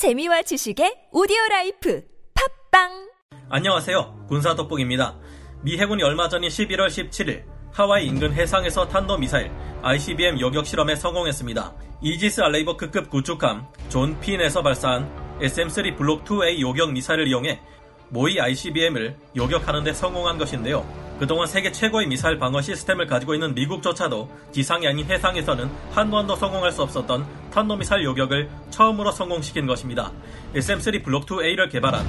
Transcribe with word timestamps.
재미와 0.00 0.40
지식의 0.40 1.08
오디오 1.12 1.36
라이프 1.50 2.02
팟빵 2.70 3.10
안녕하세요. 3.50 4.24
군사 4.30 4.54
돋보기입니다. 4.54 5.18
미 5.60 5.78
해군이 5.78 6.02
얼마 6.02 6.26
전인 6.30 6.48
11월 6.48 6.86
17일 6.86 7.44
하와이 7.70 8.06
인근 8.06 8.32
해상에서 8.32 8.88
탄도 8.88 9.18
미사일 9.18 9.50
ICBM 9.82 10.40
요격 10.40 10.64
실험에 10.64 10.96
성공했습니다. 10.96 11.74
이지스 12.00 12.40
알레이버크급 12.40 13.10
구축함 13.10 13.66
존 13.90 14.18
핀에서 14.20 14.62
발사한 14.62 15.38
SM-3 15.42 15.98
블록 15.98 16.24
2A 16.24 16.60
요격 16.60 16.92
미사일을 16.92 17.28
이용해 17.28 17.60
모의 18.08 18.40
ICBM을 18.40 19.18
요격하는 19.36 19.84
데 19.84 19.92
성공한 19.92 20.38
것인데요. 20.38 21.09
그동안 21.20 21.46
세계 21.46 21.70
최고의 21.70 22.06
미사일 22.06 22.38
방어 22.38 22.62
시스템을 22.62 23.06
가지고 23.06 23.34
있는 23.34 23.54
미국조차도 23.54 24.26
지상이 24.52 24.88
아닌 24.88 25.04
해상에서는 25.04 25.70
한 25.92 26.10
번도 26.10 26.34
성공할 26.34 26.72
수 26.72 26.80
없었던 26.80 27.26
탄도미사일 27.52 28.04
요격을 28.04 28.48
처음으로 28.70 29.12
성공시킨 29.12 29.66
것입니다. 29.66 30.10
SM-3 30.54 31.04
블록 31.04 31.26
2A를 31.26 31.70
개발한 31.70 32.06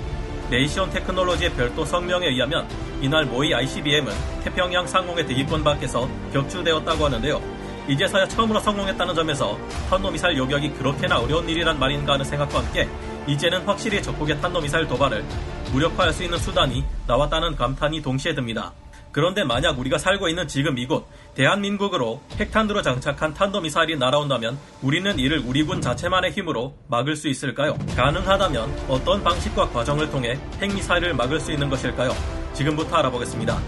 네이션 0.49 0.91
테크놀로지의 0.91 1.51
별도 1.55 1.83
성명에 1.83 2.27
의하면 2.27 2.65
이날 3.01 3.25
모의 3.25 3.53
ICBM은 3.53 4.13
태평양 4.45 4.87
상공의 4.87 5.25
대기권 5.25 5.61
밖에서 5.61 6.07
격추되었다고 6.31 7.03
하는데요. 7.03 7.41
이제서야 7.89 8.29
처음으로 8.29 8.61
성공했다는 8.61 9.13
점에서 9.13 9.59
탄도미사일 9.89 10.37
요격이 10.37 10.71
그렇게나 10.75 11.19
어려운 11.19 11.49
일이란 11.49 11.77
말인가 11.77 12.13
하는 12.13 12.23
생각과 12.23 12.59
함께 12.59 12.87
이제는 13.27 13.65
확실히 13.65 14.01
적국의 14.01 14.39
탄도미사일 14.39 14.87
도발을 14.87 15.25
무력화할 15.73 16.13
수 16.13 16.23
있는 16.23 16.37
수단이 16.37 16.85
나왔다는 17.07 17.57
감탄이 17.57 18.01
동시에 18.01 18.33
듭니다. 18.33 18.71
그런데 19.11 19.43
만약 19.43 19.77
우리가 19.77 19.97
살고 19.97 20.29
있는 20.29 20.47
지금 20.47 20.77
이곳 20.77 21.05
대한민국으로 21.35 22.21
핵탄두로 22.39 22.81
장착한 22.81 23.33
탄도미사일이 23.33 23.97
날아온다면 23.97 24.57
우리는 24.81 25.17
이를 25.19 25.39
우리 25.45 25.63
군 25.63 25.81
자체만의 25.81 26.31
힘으로 26.31 26.75
막을 26.87 27.15
수 27.15 27.27
있을까요? 27.27 27.77
가능하다면 27.95 28.85
어떤 28.87 29.23
방식과 29.23 29.69
과정을 29.69 30.09
통해 30.09 30.39
핵미사일을 30.61 31.13
막을 31.13 31.39
수 31.39 31.51
있는 31.51 31.69
것일까요? 31.69 32.11
지금부터 32.53 32.97
알아보겠습니다. 32.97 33.59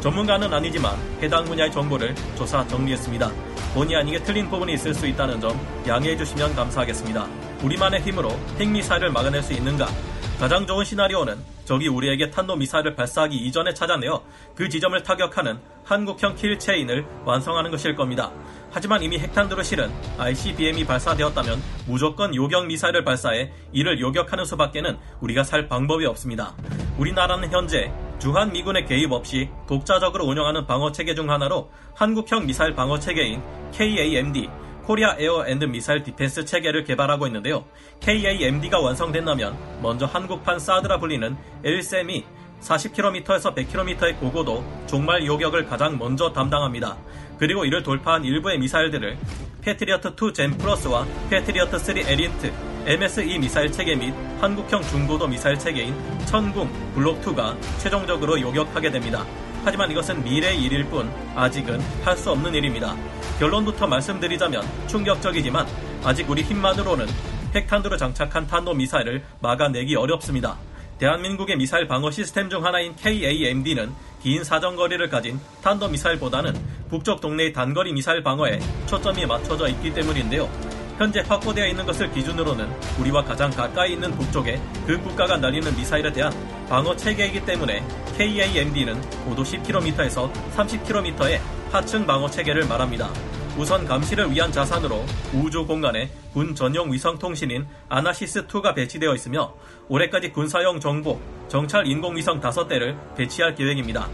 전문가는 0.00 0.52
아니지만 0.52 0.96
해당 1.20 1.44
분야의 1.44 1.72
정보를 1.72 2.14
조사 2.36 2.66
정리했습니다. 2.68 3.30
본의 3.74 3.96
아니게 3.96 4.22
틀린 4.22 4.48
부분이 4.48 4.74
있을 4.74 4.94
수 4.94 5.06
있다는 5.06 5.40
점 5.40 5.58
양해해 5.86 6.16
주시면 6.16 6.54
감사하겠습니다. 6.54 7.26
우리만의 7.62 8.02
힘으로 8.02 8.30
핵미사일을 8.58 9.10
막아낼 9.10 9.42
수 9.42 9.52
있는가? 9.52 9.88
가장 10.38 10.66
좋은 10.66 10.84
시나리오는 10.84 11.36
적이 11.68 11.88
우리에게 11.88 12.30
탄도미사일을 12.30 12.94
발사하기 12.94 13.36
이전에 13.36 13.74
찾아내어 13.74 14.24
그 14.54 14.70
지점을 14.70 15.00
타격하는 15.02 15.60
한국형 15.84 16.34
kill 16.34 16.57
chain을 16.57 17.04
완성하는 17.26 17.70
것일 17.70 17.94
겁니다. 17.94 18.32
하지만 18.70 19.02
이미 19.02 19.18
핵탄두로 19.18 19.62
실은 19.62 19.90
ICBM이 20.16 20.86
발사되었다면 20.86 21.62
무조건 21.86 22.34
요격 22.34 22.66
미사일을 22.66 23.04
발사해 23.04 23.52
이를 23.72 24.00
요격하는 24.00 24.46
수밖에는 24.46 24.98
우리가 25.20 25.44
살 25.44 25.68
방법이 25.68 26.06
없습니다. 26.06 26.56
우리나라는 26.96 27.50
현재 27.52 27.92
주한 28.18 28.50
미군의 28.50 28.86
개입 28.86 29.12
없이 29.12 29.50
독자적으로 29.68 30.24
운영하는 30.24 30.66
방어 30.66 30.90
체계 30.90 31.14
중 31.14 31.30
하나로 31.30 31.70
한국형 31.94 32.46
미사일 32.46 32.74
방어 32.74 32.98
체계인 32.98 33.42
KAMD 33.72 34.48
Korea 34.88 35.16
Air 35.18 35.44
and 35.46 35.66
Missile 35.66 36.02
Defense 36.02 36.46
체계를 36.46 36.82
개발하고 36.84 37.26
있는데요. 37.26 37.66
KAMD가 38.00 38.80
완성된다면 38.80 39.54
먼저 39.82 40.06
한국판 40.06 40.58
사드라 40.58 40.98
불리는 40.98 41.36
L-SAM이 41.62 42.24
40km에서 42.62 43.54
100km의 43.54 44.18
고고도 44.18 44.64
종말 44.86 45.26
요격을 45.26 45.66
가장 45.66 45.98
먼저 45.98 46.32
담당합니다. 46.32 46.96
그리고 47.38 47.66
이를 47.66 47.82
돌파한 47.82 48.24
일부의 48.24 48.58
미사일들을 48.60 49.18
패트리어트 49.60 50.14
2 50.18 50.32
GEM 50.32 50.56
plus와 50.56 51.06
패트리어트 51.28 51.78
3 51.78 51.98
ERINT, 51.98 52.50
MSE 52.86 53.40
미사일 53.40 53.70
체계 53.70 53.94
및 53.94 54.14
한국형 54.40 54.80
중고도 54.80 55.28
미사일 55.28 55.58
체계인 55.58 55.94
천궁, 56.24 56.94
블록2가 56.96 57.60
최종적으로 57.76 58.40
요격하게 58.40 58.90
됩니다. 58.92 59.26
하지만 59.64 59.90
이것은 59.90 60.22
미래의 60.24 60.62
일일 60.62 60.84
뿐 60.84 61.10
아직은 61.34 61.80
할 62.04 62.16
수 62.16 62.30
없는 62.32 62.54
일입니다. 62.54 62.96
결론부터 63.38 63.86
말씀드리자면 63.86 64.62
충격적이지만 64.88 65.66
아직 66.02 66.28
우리 66.28 66.42
힘만으로는 66.42 67.06
핵탄두로 67.54 67.96
장착한 67.96 68.46
탄도 68.46 68.74
미사일을 68.74 69.22
막아내기 69.40 69.94
어렵습니다. 69.94 70.56
대한민국의 70.98 71.56
미사일 71.56 71.86
방어 71.86 72.10
시스템 72.10 72.50
중 72.50 72.64
하나인 72.64 72.96
KAMD는 72.96 73.92
긴 74.20 74.42
사정거리를 74.42 75.08
가진 75.08 75.38
탄도 75.62 75.88
미사일보다는 75.88 76.52
북쪽 76.90 77.20
동네의 77.20 77.52
단거리 77.52 77.92
미사일 77.92 78.22
방어에 78.24 78.58
초점이 78.86 79.24
맞춰져 79.26 79.68
있기 79.68 79.94
때문인데요. 79.94 80.50
현재 80.98 81.22
확보되어 81.28 81.68
있는 81.68 81.86
것을 81.86 82.10
기준으로는 82.10 82.68
우리와 82.98 83.22
가장 83.22 83.48
가까이 83.50 83.92
있는 83.92 84.10
북쪽에 84.10 84.60
그 84.84 85.00
국가가 85.00 85.36
날리는 85.36 85.76
미사일에 85.76 86.10
대한 86.12 86.32
방어 86.68 86.96
체계이기 86.96 87.44
때문에 87.44 87.84
KAMD는 88.18 89.00
고도 89.24 89.44
10km에서 89.44 90.28
30km의 90.56 91.38
하층 91.70 92.04
방어 92.04 92.28
체계를 92.28 92.66
말합니다. 92.66 93.12
우선 93.56 93.86
감시를 93.86 94.32
위한 94.32 94.50
자산으로 94.50 95.04
우주 95.32 95.64
공간에 95.64 96.10
군 96.32 96.52
전용 96.52 96.92
위성 96.92 97.16
통신인 97.16 97.64
아나시스2가 97.88 98.74
배치되어 98.74 99.14
있으며 99.14 99.54
올해까지 99.88 100.32
군사용 100.32 100.80
정보, 100.80 101.20
정찰 101.46 101.86
인공위성 101.86 102.40
5대를 102.40 102.96
배치할 103.16 103.54
계획입니다. 103.54 104.08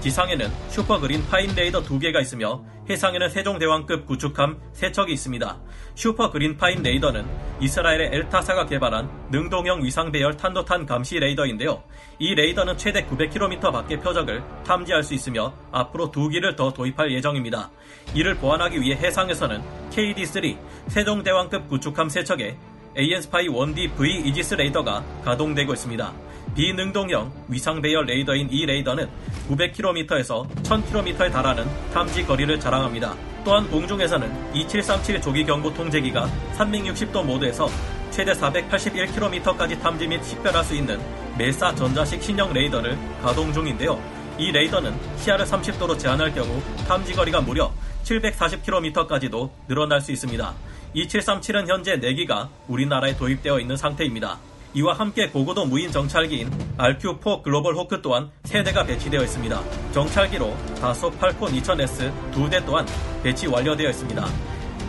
지상에는 0.00 0.48
Super 0.68 0.97
Green 0.97 1.26
Pine 1.28 1.54
레이더 1.54 1.82
2개가 1.82 2.20
있으며 2.22 2.62
해상에는 2.88 3.28
세종대왕급 3.28 4.06
구축함 4.06 4.58
3척이 4.72 5.10
있습니다. 5.10 5.58
Super 5.94 6.25
Green 6.25 6.56
Pine 6.56 6.82
레이더는 6.82 7.26
이스라엘의 7.60 8.10
엘타사가 8.12 8.66
개발한 8.66 9.10
능동형 9.30 9.82
위상 9.82 10.12
배열 10.12 10.36
탄도탄 10.36 10.86
감시 10.86 11.18
레이더인데요. 11.18 11.82
이 12.18 12.34
레이더는 12.34 12.78
최대 12.78 13.04
900km 13.04 13.72
밖의 13.72 14.00
표적을 14.00 14.42
탐지할 14.64 15.02
수 15.02 15.14
있으며 15.14 15.52
앞으로 15.72 16.10
두 16.10 16.28
기를 16.28 16.54
더 16.54 16.72
도입할 16.72 17.12
예정입니다. 17.12 17.70
이를 18.14 18.36
보완하기 18.36 18.80
위해 18.80 18.96
해상에서는 18.96 19.60
KD-3 19.90 20.56
세종대왕급 20.86 21.68
구축함 21.68 22.08
3척에 22.08 22.56
AN-SPY 22.96 23.48
1D 23.48 23.96
V 23.96 24.28
이지스 24.28 24.54
레이더가 24.54 25.04
가동되고 25.24 25.72
있습니다. 25.72 26.12
비능동형 26.58 27.30
위상 27.46 27.80
배열 27.80 28.04
레이더인 28.04 28.48
이 28.50 28.66
레이더는 28.66 29.08
900km에서 29.48 30.44
1000km에 30.64 31.30
달하는 31.30 31.64
탐지 31.94 32.26
거리를 32.26 32.58
자랑합니다. 32.58 33.14
또한 33.44 33.70
공중에서는 33.70 34.56
2737 34.56 35.20
조기 35.20 35.44
경보 35.44 35.72
통제기가 35.72 36.28
360도 36.56 37.24
모드에서 37.24 37.68
최대 38.10 38.32
481km까지 38.32 39.80
탐지 39.80 40.08
및 40.08 40.20
식별할 40.24 40.64
수 40.64 40.74
있는 40.74 40.98
메사 41.38 41.72
전자식 41.76 42.20
신형 42.20 42.52
레이더를 42.52 42.98
가동 43.22 43.52
중인데요. 43.52 44.02
이 44.36 44.50
레이더는 44.50 44.92
시야를 45.18 45.44
30도로 45.44 45.96
제한할 45.96 46.34
경우 46.34 46.60
탐지 46.88 47.12
거리가 47.12 47.40
무려 47.40 47.72
740km까지도 48.02 49.48
늘어날 49.68 50.00
수 50.00 50.10
있습니다. 50.10 50.54
2737은 50.96 51.68
현재 51.68 52.00
4기가 52.00 52.48
우리나라에 52.66 53.16
도입되어 53.16 53.60
있는 53.60 53.76
상태입니다. 53.76 54.40
이와 54.78 54.92
함께 54.94 55.28
고고도 55.28 55.66
무인 55.66 55.90
정찰기인 55.90 56.48
RQ4 56.76 57.42
글로벌 57.42 57.74
호크 57.74 58.00
또한 58.00 58.30
3대가 58.44 58.86
배치되어 58.86 59.22
있습니다. 59.22 59.60
정찰기로 59.90 60.56
다소 60.80 61.10
팔콘 61.10 61.50
2000S 61.50 62.32
2대 62.32 62.64
또한 62.64 62.86
배치 63.24 63.48
완료되어 63.48 63.90
있습니다. 63.90 64.24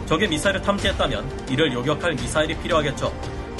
적의 0.05 0.29
미사일을 0.29 0.61
탐지했다면 0.61 1.47
이를 1.49 1.73
요격할 1.73 2.13
미사일이 2.13 2.55
필요하겠죠. 2.59 3.11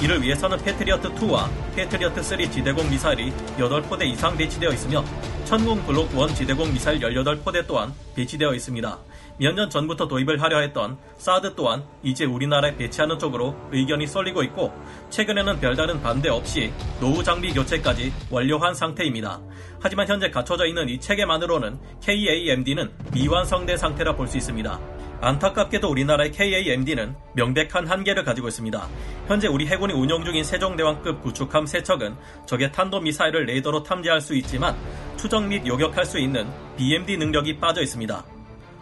이를 0.02 0.22
위해서는 0.22 0.58
패트리어트2와 0.60 1.50
패트리어트3 1.76 2.52
지대공 2.52 2.90
미사일이 2.90 3.32
8포대 3.58 4.06
이상 4.06 4.38
배치되어 4.38 4.72
있으며 4.72 5.04
천공 5.46 5.82
블록 5.86 6.14
1 6.14 6.36
지대공 6.36 6.72
미사일 6.72 7.00
18포대 7.00 7.66
또한 7.68 7.94
배치되어 8.16 8.54
있습니다. 8.54 8.98
몇 9.40 9.56
년 9.56 9.70
전부터 9.70 10.08
도입을 10.08 10.42
하려 10.42 10.60
했던 10.60 10.98
사드 11.18 11.56
또한 11.56 11.84
이제 12.04 12.26
우리나라에 12.26 12.76
배치하는 12.76 13.18
쪽으로 13.20 13.56
의견이 13.72 14.06
쏠리고 14.06 14.44
있고 14.44 14.74
최근에는 15.10 15.60
별다른 15.62 16.02
반대 16.02 16.30
없이 16.30 16.72
노후 17.00 17.24
장비 17.24 17.54
교체까지 17.54 18.12
완료한 18.30 18.74
상태입니다. 18.74 19.40
하지만 19.82 20.08
현재 20.08 20.30
갖춰져 20.30 20.66
있는 20.66 20.90
이 20.90 21.00
체계만으로는 21.00 21.80
KAMD는 22.02 22.92
미완성된 23.14 23.78
상태라 23.78 24.16
볼 24.16 24.28
수 24.28 24.38
있습니다. 24.38 24.80
안타깝게도 25.22 25.90
우리나라의 25.90 26.32
KAMD는 26.32 27.16
명백한 27.34 27.88
한계를 27.88 28.24
가지고 28.24 28.48
있습니다. 28.48 28.88
현재 29.28 29.48
우리 29.48 29.68
해군이 29.68 29.94
운용 29.94 30.24
중인 30.24 30.44
세종대왕급 30.44 31.22
구축함 31.22 31.66
3척은 31.66 32.16
적의 32.46 32.72
탄도미사일을 32.72 33.46
레이더로 33.46 33.84
탐지할 33.84 34.22
수 34.22 34.36
있지만 34.36 34.76
추적 35.18 35.46
및 35.46 35.66
요격할 35.68 36.06
수 36.06 36.20
있는 36.20 36.48
BMD 36.78 37.18
능력이 37.18 37.58
빠져 37.58 37.82
있습니다. 37.82 38.24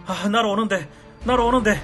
아, 0.06 0.30
날아오는데, 0.30 0.88
날아오는데. 1.26 1.82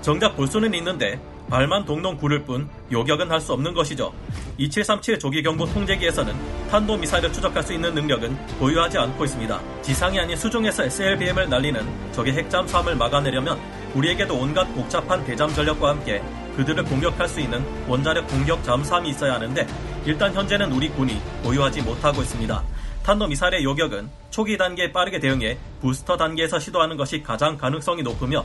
정작 0.00 0.36
볼 0.36 0.46
수는 0.46 0.74
있는데 0.74 1.18
발만 1.48 1.84
동동 1.84 2.16
구를 2.16 2.42
뿐 2.44 2.68
요격은 2.90 3.30
할 3.30 3.40
수 3.40 3.52
없는 3.52 3.74
것이죠. 3.74 4.12
2737 4.56 5.18
조기경보 5.18 5.66
통제기에서는 5.66 6.34
탄도미사일을 6.70 7.32
추적할 7.32 7.62
수 7.62 7.74
있는 7.74 7.94
능력은 7.94 8.36
보유하지 8.58 8.96
않고 8.98 9.24
있습니다. 9.24 9.60
지상이 9.82 10.18
아닌 10.18 10.36
수중에서 10.36 10.84
SLBM을 10.84 11.48
날리는 11.50 12.12
적의 12.12 12.32
핵잠수함을 12.34 12.96
막아내려면 12.96 13.58
우리에게도 13.94 14.34
온갖 14.34 14.64
복잡한 14.74 15.24
대잠 15.24 15.52
전력과 15.52 15.90
함께 15.90 16.22
그들을 16.56 16.84
공격할 16.84 17.28
수 17.28 17.40
있는 17.40 17.64
원자력 17.88 18.26
공격 18.28 18.62
잠수함이 18.64 19.10
있어야 19.10 19.34
하는데 19.34 19.66
일단 20.06 20.32
현재는 20.32 20.72
우리 20.72 20.88
군이 20.88 21.20
보유하지 21.42 21.82
못하고 21.82 22.22
있습니다. 22.22 22.62
탄도미사일의 23.02 23.64
요격은 23.64 24.08
초기 24.30 24.56
단계에 24.56 24.90
빠르게 24.92 25.18
대응해 25.18 25.58
부스터 25.80 26.16
단계에서 26.16 26.58
시도하는 26.58 26.96
것이 26.96 27.22
가장 27.22 27.58
가능성이 27.58 28.02
높으며 28.02 28.44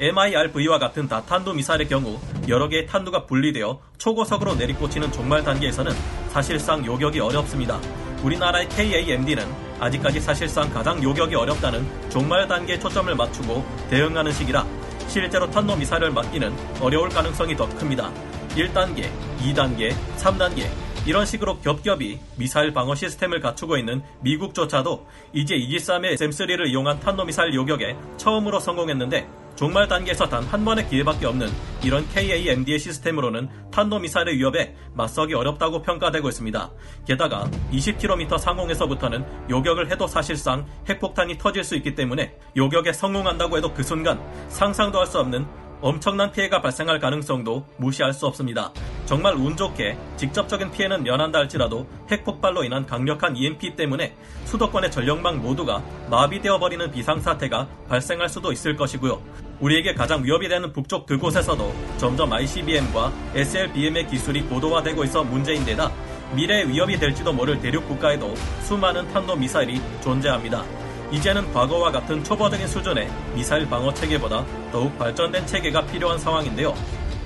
MIRV와 0.00 0.78
같은 0.78 1.08
다탄도 1.08 1.54
미사일의 1.54 1.88
경우 1.88 2.18
여러 2.48 2.68
개의 2.68 2.86
탄두가 2.86 3.24
분리되어 3.26 3.80
초고속으로 3.98 4.54
내리꽂히는 4.54 5.10
종말 5.10 5.42
단계에서는 5.42 5.92
사실상 6.28 6.84
요격이 6.84 7.18
어렵습니다. 7.20 7.80
우리나라의 8.22 8.68
KAMD는 8.68 9.44
아직까지 9.80 10.20
사실상 10.20 10.70
가장 10.70 11.02
요격이 11.02 11.34
어렵다는 11.34 11.86
종말 12.10 12.46
단계에 12.46 12.78
초점을 12.78 13.14
맞추고 13.14 13.64
대응하는 13.88 14.32
시기라 14.32 14.66
실제로 15.08 15.50
탄도 15.50 15.76
미사일을 15.76 16.10
맞기는 16.10 16.54
어려울 16.80 17.08
가능성이 17.08 17.56
더 17.56 17.68
큽니다. 17.68 18.12
1단계, 18.50 19.08
2단계, 19.38 19.94
3단계 20.16 20.66
이런 21.06 21.24
식으로 21.24 21.60
겹겹이 21.60 22.18
미사일 22.36 22.72
방어 22.72 22.94
시스템을 22.94 23.40
갖추고 23.40 23.76
있는 23.76 24.02
미국조차도 24.22 25.06
이제 25.32 25.54
이지스함의 25.54 26.16
SM3를 26.16 26.68
이용한 26.68 26.98
탄도미사일 27.00 27.54
요격에 27.54 27.96
처음으로 28.16 28.58
성공했는데 28.58 29.26
종말 29.54 29.88
단계에서 29.88 30.28
단 30.28 30.44
한 30.46 30.64
번의 30.64 30.88
기회밖에 30.88 31.26
없는 31.26 31.48
이런 31.82 32.06
KAMD의 32.10 32.78
시스템으로는 32.78 33.48
탄도미사일의 33.72 34.36
위협에 34.36 34.74
맞서기 34.94 35.34
어렵다고 35.34 35.82
평가되고 35.82 36.28
있습니다. 36.28 36.70
게다가 37.06 37.48
20km 37.72 38.38
상공에서부터는 38.38 39.24
요격을 39.50 39.90
해도 39.90 40.06
사실상 40.06 40.66
핵폭탄이 40.88 41.38
터질 41.38 41.64
수 41.64 41.74
있기 41.76 41.94
때문에 41.94 42.34
요격에 42.56 42.92
성공한다고 42.92 43.56
해도 43.56 43.72
그 43.72 43.82
순간 43.82 44.20
상상도 44.48 45.00
할 45.00 45.06
수 45.06 45.18
없는 45.20 45.46
엄청난 45.80 46.32
피해가 46.32 46.62
발생할 46.62 46.98
가능성도 46.98 47.66
무시할 47.76 48.12
수 48.12 48.26
없습니다. 48.26 48.72
정말 49.04 49.34
운 49.34 49.56
좋게 49.56 49.96
직접적인 50.16 50.70
피해는 50.70 51.02
면한다 51.02 51.38
할지라도 51.40 51.86
핵폭발로 52.10 52.64
인한 52.64 52.86
강력한 52.86 53.36
EMP 53.36 53.76
때문에 53.76 54.14
수도권의 54.44 54.90
전력망 54.90 55.42
모두가 55.42 55.82
마비되어 56.10 56.58
버리는 56.58 56.90
비상사태가 56.90 57.68
발생할 57.88 58.28
수도 58.28 58.52
있을 58.52 58.74
것이고요. 58.76 59.20
우리에게 59.60 59.94
가장 59.94 60.24
위협이 60.24 60.48
되는 60.48 60.72
북쪽 60.72 61.06
그곳에서도 61.06 61.74
점점 61.98 62.32
ICBM과 62.32 63.12
SLBM의 63.34 64.06
기술이 64.08 64.42
고도화되고 64.42 65.04
있어 65.04 65.24
문제인데다 65.24 65.90
미래의 66.34 66.68
위협이 66.68 66.98
될지도 66.98 67.32
모를 67.32 67.60
대륙 67.60 67.86
국가에도 67.86 68.34
수많은 68.62 69.08
탄도 69.12 69.36
미사일이 69.36 69.80
존재합니다. 70.02 70.85
이제는 71.12 71.52
과거와 71.52 71.92
같은 71.92 72.22
초보적인 72.24 72.66
수준의 72.66 73.08
미사일 73.34 73.68
방어 73.68 73.94
체계보다 73.94 74.44
더욱 74.72 74.98
발전된 74.98 75.46
체계가 75.46 75.86
필요한 75.86 76.18
상황인데요. 76.18 76.74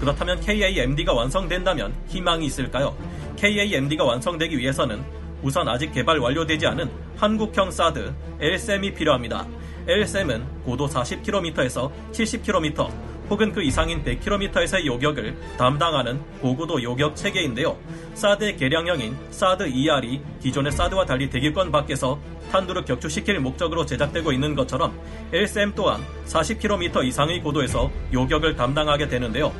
그렇다면 0.00 0.40
KAMD가 0.40 1.12
완성된다면 1.12 1.94
희망이 2.08 2.46
있을까요? 2.46 2.96
KAMD가 3.36 4.04
완성되기 4.04 4.58
위해서는 4.58 5.02
우선 5.42 5.66
아직 5.68 5.92
개발 5.92 6.18
완료되지 6.18 6.66
않은 6.66 6.90
한국형 7.16 7.70
사드 7.70 8.14
LSM이 8.40 8.92
필요합니다. 8.94 9.46
LSM은 9.88 10.62
고도 10.64 10.86
40km에서 10.86 11.90
70km 12.12 12.90
혹은 13.30 13.52
그 13.52 13.62
이상인 13.62 14.02
100km에서의 14.02 14.84
요격을 14.86 15.36
담당하는 15.56 16.20
고고도 16.40 16.82
요격 16.82 17.14
체계인데요. 17.14 17.78
사드의 18.14 18.56
개량형인 18.56 19.16
사드 19.30 19.68
ER이 19.68 20.20
기존의 20.42 20.72
사드와 20.72 21.06
달리 21.06 21.30
대기권 21.30 21.70
밖에서 21.70 22.18
탄두를 22.50 22.84
격추시킬 22.84 23.38
목적으로 23.38 23.86
제작되고 23.86 24.32
있는 24.32 24.56
것처럼 24.56 24.98
LSM 25.32 25.72
또한 25.76 26.02
40km 26.26 27.04
이상의 27.04 27.40
고도에서 27.40 27.88
요격을 28.12 28.56
담당하게 28.56 29.06
되는데요. 29.06 29.54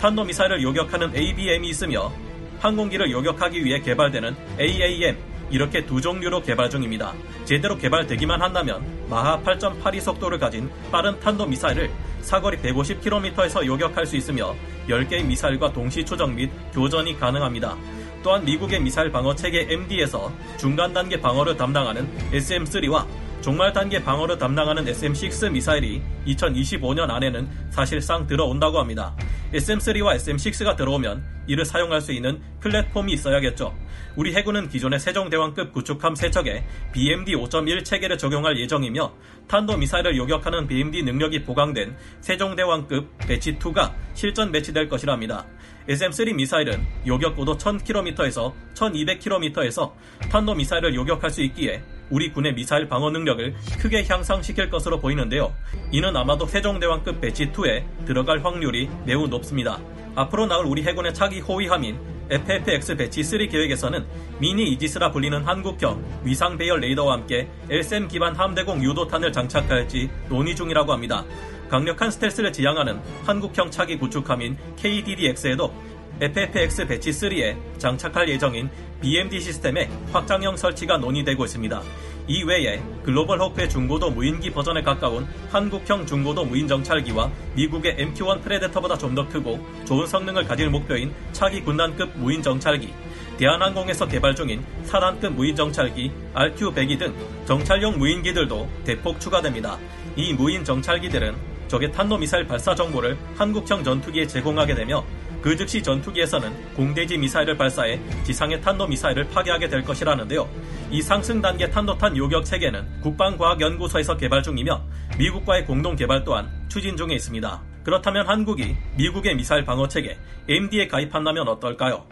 탄도 0.00 0.24
미사일을 0.24 0.62
요격하는 0.62 1.16
ABM이 1.16 1.68
있으며 1.68 2.12
항공기를 2.60 3.10
요격하기 3.10 3.64
위해 3.64 3.80
개발되는 3.80 4.36
AAM 4.60 5.16
이렇게 5.50 5.84
두 5.86 6.00
종류로 6.00 6.42
개발 6.42 6.68
중입니다. 6.68 7.12
제대로 7.44 7.76
개발되기만 7.76 8.42
한다면 8.42 8.84
마하 9.08 9.40
8.82 9.42 10.00
속도를 10.00 10.38
가진 10.38 10.70
빠른 10.90 11.18
탄도 11.20 11.46
미사일을 11.46 11.90
사거리 12.20 12.56
150km에서 12.58 13.64
요격할 13.64 14.06
수 14.06 14.16
있으며 14.16 14.54
10개의 14.88 15.24
미사일과 15.24 15.72
동시 15.72 16.04
추적 16.04 16.32
및 16.32 16.50
교전이 16.72 17.18
가능합니다. 17.18 17.76
또한 18.22 18.44
미국의 18.44 18.80
미사일 18.80 19.12
방어 19.12 19.34
체계 19.36 19.66
MD에서 19.70 20.32
중간 20.58 20.92
단계 20.92 21.20
방어를 21.20 21.56
담당하는 21.56 22.08
SM3와 22.32 23.06
종말 23.40 23.72
단계 23.72 24.02
방어를 24.02 24.36
담당하는 24.38 24.84
SM6 24.86 25.52
미사일이 25.52 26.02
2025년 26.26 27.08
안에는 27.08 27.48
사실상 27.70 28.26
들어온다고 28.26 28.80
합니다. 28.80 29.14
SM3와 29.52 30.16
SM6가 30.16 30.76
들어오면 30.76 31.35
이를 31.46 31.64
사용할 31.64 32.00
수 32.00 32.12
있는 32.12 32.40
플랫폼이 32.60 33.12
있어야겠죠. 33.12 33.74
우리 34.16 34.34
해군은 34.34 34.68
기존의 34.68 34.98
세종대왕급 34.98 35.72
구축함 35.72 36.14
3척에 36.14 36.62
BMD 36.92 37.34
5.1 37.34 37.84
체계를 37.84 38.16
적용할 38.18 38.58
예정이며 38.58 39.12
탄도 39.46 39.76
미사일을 39.76 40.16
요격하는 40.16 40.66
BMD 40.66 41.02
능력이 41.02 41.42
보강된 41.42 41.96
세종대왕급 42.20 43.18
배치2가 43.18 43.92
실전 44.14 44.50
배치될 44.50 44.88
것이랍니다. 44.88 45.46
SM3 45.88 46.34
미사일은 46.34 46.84
요격 47.06 47.36
고도 47.36 47.56
1000km에서 47.56 48.52
1200km에서 48.74 49.92
탄도 50.30 50.54
미사일을 50.54 50.94
요격할 50.94 51.30
수 51.30 51.42
있기에 51.42 51.82
우리 52.10 52.32
군의 52.32 52.54
미사일 52.54 52.88
방어 52.88 53.10
능력을 53.10 53.54
크게 53.80 54.04
향상시킬 54.04 54.70
것으로 54.70 54.98
보이는데요. 55.00 55.54
이는 55.92 56.16
아마도 56.16 56.46
세종대왕급 56.46 57.20
Batch 57.20 57.80
2에 57.80 58.04
들어갈 58.04 58.44
확률이 58.44 58.88
매우 59.04 59.26
높습니다. 59.28 59.80
앞으로 60.14 60.46
나올 60.46 60.66
우리 60.66 60.82
해군의 60.82 61.12
차기 61.14 61.35
호위함인 61.40 61.98
FFX 62.28 62.96
Batch 62.96 63.22
3 63.22 63.48
계획에서는 63.48 64.04
미니 64.40 64.70
이지스라 64.72 65.12
불리는 65.12 65.44
한국형 65.44 66.02
위상 66.24 66.58
배열 66.58 66.80
레이더와 66.80 67.14
함께 67.14 67.48
L-SAM 67.70 68.08
기반 68.08 68.34
함대공 68.34 68.82
유도탄을 68.82 69.32
장착할지 69.32 70.10
논의 70.28 70.56
중이라고 70.56 70.92
합니다. 70.92 71.24
강력한 71.68 72.10
스텔스를 72.10 72.52
지향하는 72.52 73.00
한국형 73.24 73.70
차기 73.70 73.96
구축함인 73.96 74.56
KDDX에도 74.76 75.72
FFX 76.20 76.86
Batch 76.86 77.10
3에 77.10 77.56
장착할 77.78 78.28
예정인 78.28 78.70
BMD 79.00 79.40
시스템의 79.40 79.90
확장형 80.12 80.56
설치가 80.56 80.96
논의되고 80.96 81.44
있습니다. 81.44 81.82
이외에 82.28 82.82
글로벌 83.04 83.40
호크의 83.40 83.68
중고도 83.68 84.10
무인기 84.10 84.50
버전에 84.50 84.82
가까운 84.82 85.26
한국형 85.50 86.06
중고도 86.06 86.44
무인 86.44 86.66
정찰기와 86.66 87.30
미국의 87.54 87.96
MQ-1 87.96 88.42
프레데터보다 88.42 88.96
좀 88.98 89.16
더 89.16 89.26
크고 89.28 89.58
좋은 89.86 90.06
성능을 90.06 90.44
가질 90.44 90.68
목표인 90.68 91.10
차기 91.32 91.62
군단급 91.62 92.10
무인 92.18 92.42
정찰기, 92.42 92.92
대한항공에서 93.38 94.06
개발 94.08 94.34
중인 94.34 94.62
4단급 94.84 95.30
무인 95.30 95.56
정찰기 95.56 96.10
RQ-102 96.34 96.98
등 96.98 97.14
정찰용 97.46 97.98
무인기들도 97.98 98.68
대폭 98.84 99.18
추가됩니다. 99.18 99.78
이 100.16 100.34
무인 100.34 100.64
정찰기들은 100.64 101.55
적의 101.68 101.92
탄도미사일 101.92 102.46
발사 102.46 102.74
정보를 102.74 103.16
한국형 103.36 103.82
전투기에 103.84 104.26
제공하게 104.26 104.74
되며 104.74 105.04
그 105.42 105.56
즉시 105.56 105.82
전투기에서는 105.82 106.74
공대지 106.74 107.16
미사일을 107.18 107.56
발사해 107.56 108.00
지상의 108.24 108.60
탄도미사일을 108.62 109.28
파괴하게 109.28 109.68
될 109.68 109.82
것이라는데요. 109.82 110.48
이 110.90 111.00
상승 111.00 111.40
단계 111.40 111.70
탄도탄 111.70 112.16
요격 112.16 112.44
체계는 112.44 113.00
국방과학연구소에서 113.02 114.16
개발 114.16 114.42
중이며 114.42 114.82
미국과의 115.18 115.64
공동 115.64 115.94
개발 115.94 116.24
또한 116.24 116.50
추진 116.68 116.96
중에 116.96 117.14
있습니다. 117.14 117.62
그렇다면 117.84 118.26
한국이 118.26 118.76
미국의 118.96 119.36
미사일 119.36 119.64
방어 119.64 119.86
체계 119.86 120.18
MD에 120.48 120.88
가입한다면 120.88 121.46
어떨까요? 121.46 122.04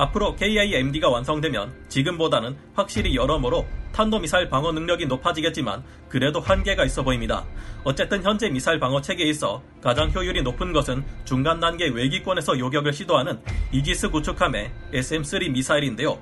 앞으로 0.00 0.34
KIMD가 0.36 1.10
완성되면 1.10 1.74
지금보다는 1.88 2.56
확실히 2.74 3.14
여러모로 3.14 3.66
탄도미사일 3.92 4.48
방어 4.48 4.72
능력이 4.72 5.04
높아지겠지만 5.04 5.84
그래도 6.08 6.40
한계가 6.40 6.86
있어 6.86 7.02
보입니다. 7.02 7.44
어쨌든 7.84 8.22
현재 8.22 8.48
미사일 8.48 8.80
방어 8.80 9.02
체계에 9.02 9.28
있어 9.28 9.62
가장 9.82 10.10
효율이 10.10 10.42
높은 10.42 10.72
것은 10.72 11.04
중간 11.26 11.60
단계 11.60 11.88
외기권에서 11.88 12.58
요격을 12.58 12.94
시도하는 12.94 13.40
이지스 13.72 14.08
구축함의 14.08 14.72
SM3 14.94 15.50
미사일인데요. 15.50 16.18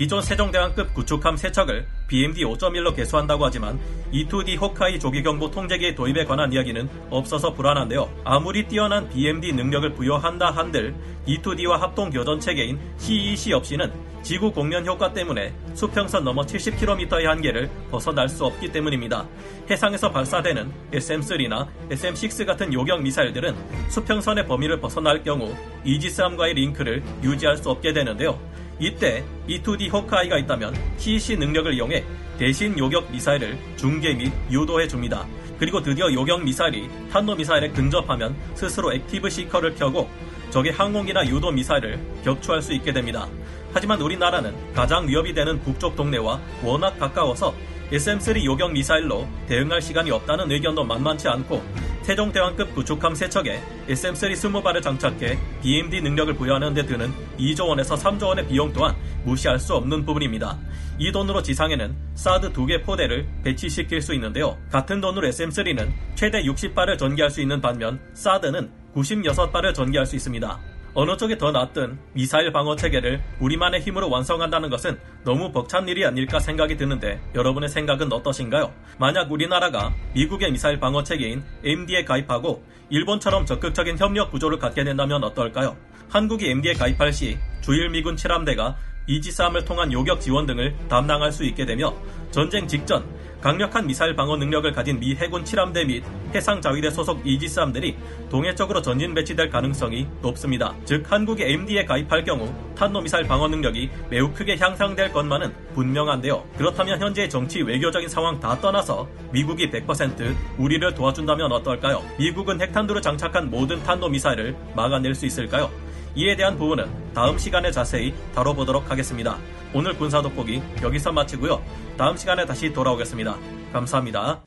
기존 0.00 0.22
세종대왕급 0.22 0.94
구축함 0.94 1.34
3척을 1.34 1.84
BMD 2.08 2.42
5.1로 2.44 2.96
개수한다고 2.96 3.44
하지만 3.44 3.78
E2D 4.10 4.58
호카이 4.58 4.98
조기경보 4.98 5.50
통제기의 5.50 5.94
도입에 5.94 6.24
관한 6.24 6.50
이야기는 6.50 6.88
없어서 7.10 7.52
불안한데요. 7.52 8.08
아무리 8.24 8.66
뛰어난 8.66 9.10
BMD 9.10 9.52
능력을 9.52 9.92
부여한다 9.92 10.52
한들 10.52 10.94
E2D와 11.28 11.72
합동 11.80 12.08
교전 12.08 12.40
체계인 12.40 12.80
CEC 12.96 13.52
없이는 13.52 13.92
지구 14.22 14.50
공면 14.50 14.86
효과 14.86 15.12
때문에 15.12 15.52
수평선 15.74 16.24
넘어 16.24 16.46
70km의 16.46 17.24
한계를 17.24 17.70
벗어날 17.90 18.26
수 18.30 18.46
없기 18.46 18.72
때문입니다. 18.72 19.28
해상에서 19.68 20.10
발사되는 20.10 20.72
SM3나 20.92 21.68
SM6 21.90 22.46
같은 22.46 22.72
요격 22.72 23.02
미사일들은 23.02 23.54
수평선의 23.90 24.46
범위를 24.46 24.80
벗어날 24.80 25.22
경우 25.22 25.54
이지스함과의 25.84 26.54
링크를 26.54 27.02
유지할 27.22 27.58
수 27.58 27.68
없게 27.68 27.92
되는데요. 27.92 28.40
이때 28.80 29.22
E2D 29.46 29.92
호크아이가 29.92 30.38
있다면 30.38 30.74
CEC 30.96 31.36
능력을 31.36 31.72
이용해 31.74 32.02
대신 32.38 32.76
요격 32.78 33.12
미사일을 33.12 33.58
중계 33.76 34.14
및 34.14 34.32
유도해 34.50 34.88
줍니다. 34.88 35.26
그리고 35.58 35.82
드디어 35.82 36.10
요격 36.10 36.42
미사일이 36.42 36.88
탄도 37.12 37.36
미사일에 37.36 37.68
근접하면 37.68 38.34
스스로 38.54 38.94
active 38.94 39.28
seeker를 39.28 39.74
켜고 39.74 40.08
적의 40.48 40.72
항공기나 40.72 41.26
유도 41.26 41.52
미사일을 41.52 42.00
격추할 42.24 42.62
수 42.62 42.72
있게 42.72 42.94
됩니다. 42.94 43.28
하지만 43.74 44.00
우리나라는 44.00 44.72
가장 44.72 45.06
위협이 45.06 45.34
되는 45.34 45.60
북쪽 45.60 45.94
동네와 45.94 46.40
워낙 46.64 46.98
가까워서 46.98 47.54
SM-3 47.92 48.42
요격 48.44 48.72
미사일로 48.72 49.28
대응할 49.46 49.82
시간이 49.82 50.10
없다는 50.10 50.50
의견도 50.50 50.84
만만치 50.84 51.28
않고 51.28 51.62
세종대왕급 52.10 52.74
구축함 52.74 53.12
3척에 53.12 53.60
SM-3 53.88 54.32
20발을 54.32 54.82
장착해 54.82 55.38
BMD 55.62 56.00
능력을 56.00 56.34
부여하는 56.34 56.74
데 56.74 56.84
드는 56.84 57.12
2조 57.38 57.68
원에서 57.68 57.94
3조 57.94 58.24
원의 58.24 58.48
비용 58.48 58.72
또한 58.72 58.96
무시할 59.24 59.60
수 59.60 59.76
없는 59.76 60.04
부분입니다. 60.04 60.58
이 60.98 61.12
돈으로 61.12 61.40
지상에는 61.40 61.94
사드 62.16 62.52
2개 62.52 62.84
포대를 62.84 63.28
배치시킬 63.44 64.02
수 64.02 64.12
있는데요. 64.14 64.58
같은 64.72 65.00
돈으로 65.00 65.28
SM-3는 65.28 65.92
최대 66.16 66.42
60발을 66.42 66.98
전개할 66.98 67.30
수 67.30 67.40
있는 67.40 67.60
반면 67.60 68.00
사드는 68.14 68.68
96발을 68.92 69.72
전개할 69.72 70.04
수 70.04 70.16
있습니다. 70.16 70.69
어느 70.92 71.16
쪽이 71.16 71.38
더 71.38 71.52
낫든 71.52 71.98
미사일 72.14 72.52
방어 72.52 72.74
체계를 72.74 73.22
우리만의 73.38 73.80
힘으로 73.80 74.10
완성한다는 74.10 74.70
것은 74.70 74.98
너무 75.24 75.52
벅찬 75.52 75.86
일이 75.88 76.04
아닐까 76.04 76.40
생각이 76.40 76.76
드는데 76.76 77.20
여러분의 77.34 77.68
생각은 77.68 78.12
어떠신가요? 78.12 78.72
만약 78.98 79.30
우리나라가 79.30 79.94
미국의 80.14 80.50
미사일 80.50 80.80
방어 80.80 81.04
체계인 81.04 81.44
MD에 81.62 82.04
가입하고 82.04 82.64
일본처럼 82.88 83.46
적극적인 83.46 83.98
협력 83.98 84.32
구조를 84.32 84.58
갖게 84.58 84.82
된다면 84.82 85.22
어떨까요? 85.22 85.76
한국이 86.08 86.50
MD에 86.50 86.72
가입할 86.72 87.12
시 87.12 87.38
주일 87.60 87.88
미군 87.90 88.16
7함대가 88.16 88.74
이지스함을 89.06 89.64
통한 89.64 89.92
요격 89.92 90.20
지원 90.20 90.46
등을 90.46 90.74
담당할 90.88 91.30
수 91.30 91.44
있게 91.44 91.66
되며 91.66 91.94
전쟁 92.32 92.66
직전 92.66 93.04
강력한 93.40 93.86
미사일 93.86 94.14
방어 94.14 94.36
능력을 94.36 94.70
가진 94.72 95.00
미 95.00 95.14
해군 95.14 95.44
7함대 95.44 95.86
및 95.86 96.04
해상 96.34 96.60
자위대 96.60 96.90
소속 96.90 97.26
이지스 97.26 97.58
함들이 97.58 97.96
동해 98.28 98.54
쪽으로 98.54 98.82
전진 98.82 99.14
배치될 99.14 99.48
가능성이 99.48 100.06
높습니다. 100.20 100.74
즉 100.84 101.10
한국이 101.10 101.44
MD에 101.44 101.86
가입할 101.86 102.22
경우 102.24 102.52
탄도 102.76 103.00
미사일 103.00 103.26
방어 103.26 103.48
능력이 103.48 103.88
매우 104.10 104.30
크게 104.32 104.58
향상될 104.58 105.12
것만은 105.12 105.54
분명한데요. 105.74 106.44
그렇다면 106.58 107.00
현재의 107.00 107.30
정치 107.30 107.62
외교적인 107.62 108.10
상황 108.10 108.38
다 108.38 108.60
떠나서 108.60 109.08
미국이 109.32 109.70
100% 109.70 110.34
우리를 110.58 110.94
도와준다면 110.94 111.50
어떨까요? 111.50 112.02
미국은 112.18 112.60
핵탄두를 112.60 113.00
장착한 113.00 113.48
모든 113.48 113.82
탄도 113.82 114.10
미사일을 114.10 114.54
막아낼 114.76 115.14
수 115.14 115.24
있을까요? 115.24 115.70
이에 116.14 116.36
대한 116.36 116.58
부분은 116.58 117.12
다음 117.14 117.38
시간에 117.38 117.70
자세히 117.70 118.14
다뤄보도록 118.34 118.90
하겠습니다. 118.90 119.38
오늘 119.72 119.96
군사 119.96 120.20
돋보기 120.20 120.62
여기서 120.82 121.12
마치고요. 121.12 121.62
다음 121.96 122.16
시간에 122.16 122.44
다시 122.44 122.72
돌아오겠습니다. 122.72 123.36
감사합니다. 123.72 124.40